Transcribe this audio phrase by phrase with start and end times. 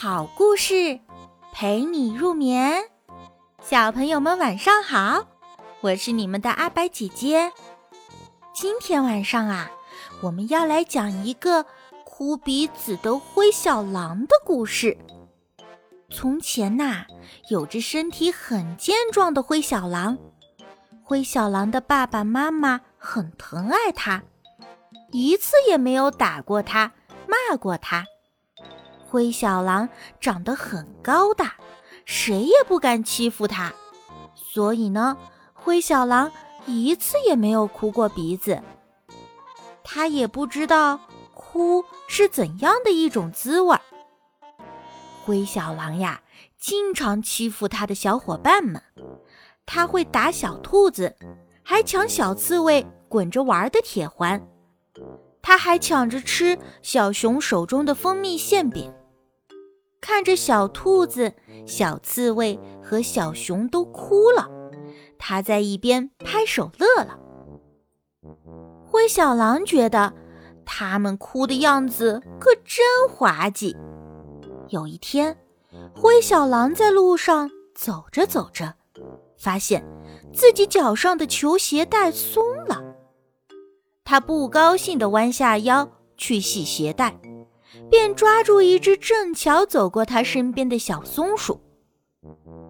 [0.00, 1.00] 好故事
[1.52, 2.84] 陪你入眠，
[3.60, 5.26] 小朋友们晚上好，
[5.80, 7.50] 我是你们的阿白姐姐。
[8.54, 9.68] 今天晚上啊，
[10.22, 11.66] 我们要来讲一个
[12.04, 14.96] 哭鼻子的灰小狼的故事。
[16.08, 17.04] 从前呐，
[17.50, 20.16] 有只身体很健壮的灰小狼，
[21.02, 24.22] 灰小狼的爸爸妈妈很疼爱它，
[25.10, 26.92] 一次也没有打过它、
[27.26, 28.04] 骂过它。
[29.10, 29.88] 灰小狼
[30.20, 31.54] 长得很高大，
[32.04, 33.72] 谁也不敢欺负它，
[34.34, 35.16] 所以呢，
[35.54, 36.30] 灰小狼
[36.66, 38.60] 一次也没有哭过鼻子。
[39.82, 41.00] 他也不知道
[41.32, 43.74] 哭是怎样的一种滋味。
[45.24, 46.20] 灰小狼呀，
[46.58, 48.82] 经常欺负他的小伙伴们，
[49.64, 51.16] 他会打小兔子，
[51.62, 54.46] 还抢小刺猬滚着玩的铁环，
[55.40, 58.92] 他还抢着吃小熊手中的蜂蜜馅饼。
[60.08, 61.34] 看着小兔子、
[61.66, 64.48] 小刺猬和小熊都哭了，
[65.18, 67.18] 他在一边拍手乐了。
[68.86, 70.14] 灰小狼觉得
[70.64, 73.76] 他们哭的样子可真滑稽。
[74.70, 75.36] 有一天，
[75.94, 78.76] 灰小狼在路上走着走着，
[79.36, 79.84] 发现
[80.32, 82.82] 自己脚上的球鞋带松了，
[84.04, 85.86] 他不高兴地弯下腰
[86.16, 87.20] 去系鞋带。
[87.90, 91.60] 便抓住一只正巧走过他身边的小松鼠，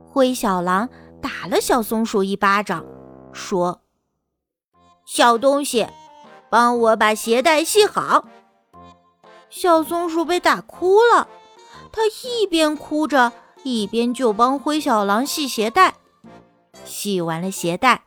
[0.05, 0.89] 灰小狼
[1.21, 2.85] 打了小松鼠一巴掌，
[3.33, 3.83] 说
[5.07, 5.87] ：“小东西，
[6.51, 8.29] 帮我把鞋带系好。”
[9.51, 11.27] 小松鼠被打哭了，
[11.91, 13.33] 它一边哭着，
[13.63, 15.95] 一边就帮灰小狼系鞋带。
[16.85, 18.03] 系完了鞋带，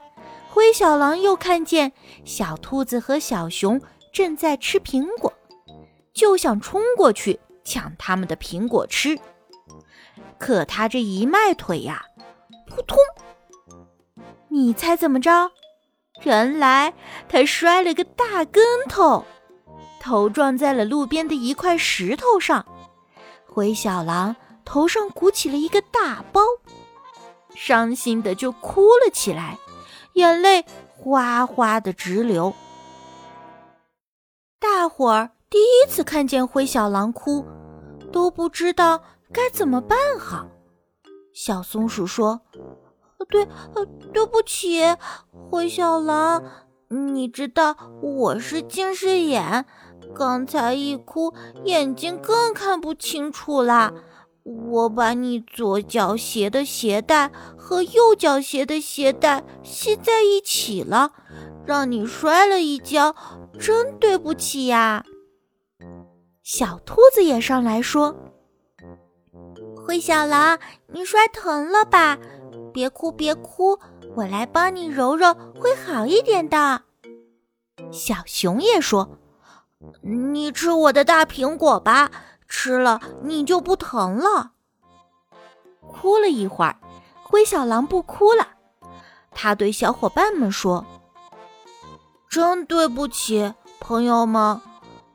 [0.50, 1.92] 灰小狼又看见
[2.26, 3.82] 小兔子和小熊
[4.12, 5.34] 正在吃苹果。
[6.22, 9.20] 就想冲过去抢他们的苹果吃，
[10.38, 12.06] 可他这一迈腿呀，
[12.68, 12.96] 扑通！
[14.48, 15.52] 你猜怎么着？
[16.22, 16.94] 原来
[17.28, 19.26] 他摔了个大跟头，
[20.00, 22.64] 头撞在了路边的一块石头上。
[23.48, 26.40] 灰小狼头上鼓起了一个大包，
[27.56, 29.58] 伤心的就哭了起来，
[30.14, 32.54] 眼泪哗哗的直流。
[34.60, 35.32] 大伙儿。
[35.52, 37.46] 第一次看见灰小狼哭，
[38.10, 39.04] 都不知道
[39.34, 40.48] 该怎么办好。
[41.34, 42.40] 小松鼠说
[43.28, 43.46] ：“对，
[44.14, 44.80] 对不起，
[45.50, 46.42] 灰小狼，
[46.88, 49.66] 你知道我是近视眼，
[50.16, 51.34] 刚才一哭
[51.66, 53.92] 眼睛更看不清楚啦。
[54.44, 61.12] 我把你左脚鞋的鞋带和右脚鞋的鞋带系在一起了，
[61.66, 63.14] 让你摔了一跤，
[63.60, 65.04] 真对不起呀。”
[66.44, 68.16] 小兔子也上来说
[69.78, 70.58] ：“灰小狼，
[70.88, 72.18] 你摔疼了吧？
[72.74, 73.78] 别哭，别哭，
[74.16, 76.82] 我来帮你揉揉，会好一点的。”
[77.94, 79.20] 小熊也说
[80.02, 82.10] ：“你吃我的大苹果吧，
[82.48, 84.54] 吃了你就不疼了。”
[85.88, 86.76] 哭了一会儿，
[87.24, 88.48] 灰小狼不哭了，
[89.30, 90.84] 他对小伙伴们说
[92.28, 94.60] ：“真对不起，朋友们。”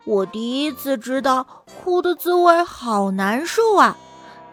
[0.07, 1.45] 我第一次知道
[1.83, 3.99] 哭的滋味好难受啊，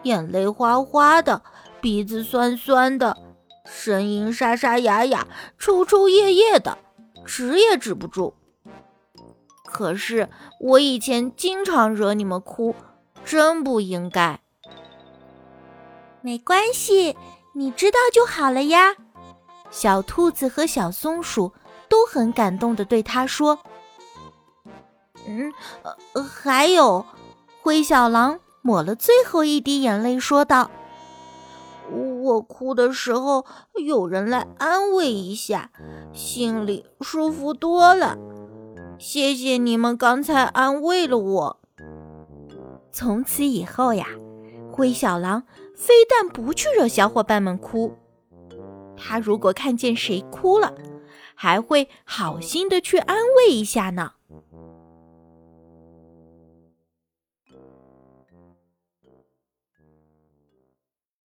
[0.02, 1.42] 眼泪哗哗的，
[1.80, 3.16] 鼻子酸酸的，
[3.64, 6.76] 声音沙沙哑哑，抽抽噎噎的，
[7.24, 8.34] 止也止不住。
[9.64, 10.28] 可是
[10.58, 12.74] 我以前经常惹你们哭，
[13.24, 14.40] 真不应该。
[16.20, 17.16] 没关系，
[17.54, 18.96] 你知道就好了呀。
[19.70, 21.52] 小兔子和小松鼠
[21.88, 23.60] 都很感动的对他说。
[25.26, 25.52] 嗯，
[26.12, 27.06] 呃，还有，
[27.62, 30.70] 灰小狼抹了最后一滴眼泪，说道
[32.22, 33.46] ：“我哭的时候，
[33.84, 35.70] 有人来安慰一下，
[36.12, 38.18] 心里舒服多了。
[38.98, 41.60] 谢谢你们刚才安慰了我。
[42.92, 44.06] 从此以后呀，
[44.70, 45.42] 灰小狼
[45.74, 47.96] 非但不去惹小伙伴们哭，
[48.96, 50.74] 他如果看见谁哭了，
[51.34, 54.12] 还会好心的去安慰一下呢。”